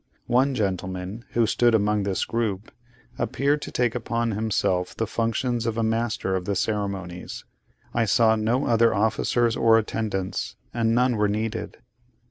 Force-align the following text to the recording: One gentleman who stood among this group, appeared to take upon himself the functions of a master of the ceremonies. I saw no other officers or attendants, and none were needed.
One 0.25 0.55
gentleman 0.55 1.25
who 1.33 1.45
stood 1.45 1.75
among 1.75 2.01
this 2.01 2.25
group, 2.25 2.71
appeared 3.19 3.61
to 3.61 3.71
take 3.71 3.93
upon 3.93 4.31
himself 4.31 4.95
the 4.97 5.05
functions 5.05 5.67
of 5.67 5.77
a 5.77 5.83
master 5.83 6.35
of 6.35 6.45
the 6.45 6.55
ceremonies. 6.55 7.45
I 7.93 8.05
saw 8.05 8.35
no 8.35 8.65
other 8.65 8.95
officers 8.95 9.55
or 9.55 9.77
attendants, 9.77 10.55
and 10.73 10.95
none 10.95 11.17
were 11.17 11.27
needed. 11.29 11.77